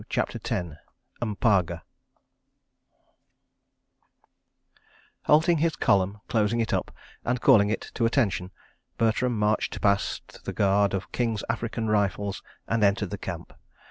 [0.09, 0.73] CHAPTER X
[1.21, 1.83] M'paga
[5.25, 6.89] Halting his column, closing it up,
[7.23, 8.49] and calling it to attention,
[8.97, 13.53] Bertram marched past the guard of King's African Rifles and entered the Camp.